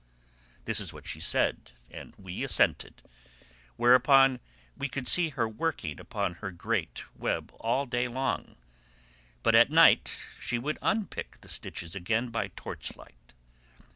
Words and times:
This 0.65 0.79
is 0.79 0.91
what 0.91 1.05
she 1.05 1.19
said, 1.19 1.73
and 1.91 2.15
we 2.17 2.43
assented; 2.43 3.03
whereupon 3.75 4.39
we 4.75 4.89
could 4.89 5.07
see 5.07 5.29
her 5.29 5.47
working 5.47 5.99
upon 5.99 6.33
her 6.41 6.49
great 6.49 7.03
web 7.15 7.51
all 7.59 7.85
day 7.85 8.07
long, 8.07 8.55
but 9.43 9.53
at 9.53 9.69
night 9.69 10.11
she 10.39 10.57
would 10.57 10.79
unpick 10.81 11.41
the 11.41 11.47
stitches 11.49 11.93
again 11.93 12.29
by 12.29 12.47
torchlight. 12.55 13.35